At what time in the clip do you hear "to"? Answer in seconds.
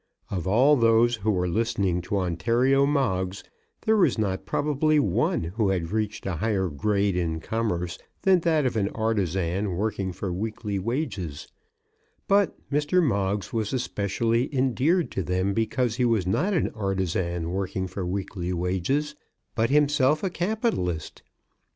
2.01-2.17, 15.11-15.21